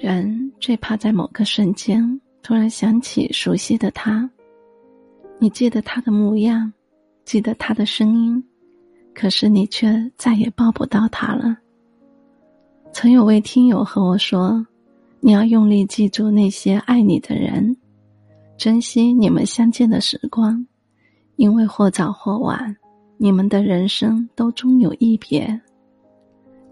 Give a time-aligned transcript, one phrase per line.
[0.00, 4.28] 人最怕在某个瞬间突然想起熟悉的他，
[5.38, 6.72] 你记得他的模样，
[7.24, 8.44] 记得他的声音，
[9.14, 11.56] 可是你却再也抱不到他了。
[12.92, 14.66] 曾有位听友和我说
[15.20, 17.76] ：“你要用力记住那些爱你的人，
[18.56, 20.64] 珍惜你们相见的时光，
[21.36, 22.76] 因为或早或晚，
[23.16, 25.60] 你们的人生都终有一别。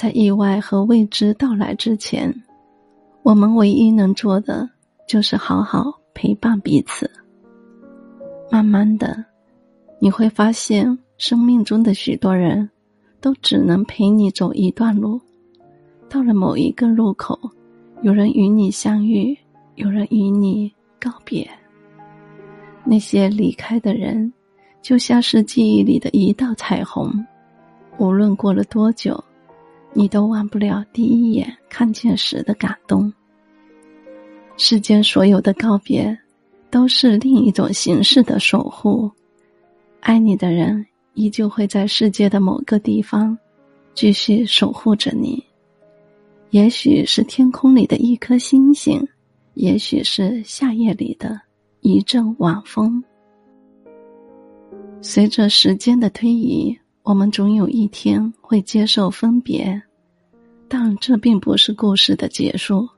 [0.00, 2.34] 在意外和未知到来之前。”
[3.22, 4.66] 我们唯一能做的，
[5.06, 7.10] 就是好好陪伴彼此。
[8.50, 9.22] 慢慢的，
[9.98, 12.66] 你会发现，生命中的许多人，
[13.20, 15.20] 都只能陪你走一段路。
[16.08, 17.38] 到了某一个路口，
[18.00, 19.36] 有人与你相遇，
[19.74, 21.46] 有人与你告别。
[22.86, 24.32] 那些离开的人，
[24.80, 27.12] 就像是记忆里的一道彩虹，
[27.98, 29.22] 无论过了多久。
[29.92, 33.12] 你都忘不了第一眼看见时的感动。
[34.56, 36.16] 世间所有的告别，
[36.70, 39.10] 都是另一种形式的守护。
[40.00, 43.36] 爱你的人依旧会在世界的某个地方，
[43.94, 45.42] 继续守护着你。
[46.50, 49.06] 也许是天空里的一颗星星，
[49.54, 51.40] 也许是夏夜里的
[51.80, 53.02] 一阵晚风。
[55.00, 56.78] 随着时间的推移。
[57.10, 59.82] 我们总有一天会接受分别，
[60.68, 62.88] 但这并不是故事的结束。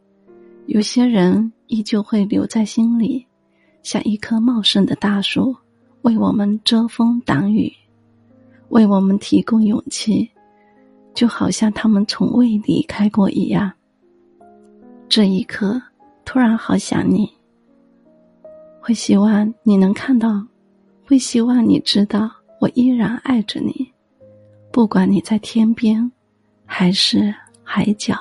[0.67, 3.27] 有些人依旧会留在心里，
[3.83, 5.57] 像一棵茂盛的大树，
[6.03, 7.73] 为我们遮风挡雨，
[8.69, 10.31] 为我们提供勇气，
[11.15, 13.73] 就好像他们从未离开过一样。
[15.09, 15.81] 这一刻，
[16.27, 17.27] 突然好想你，
[18.79, 20.47] 会希望你能看到，
[21.07, 23.91] 会希望你知道，我依然爱着你。
[24.73, 26.11] 不管你在天边，
[26.65, 28.17] 还是海角。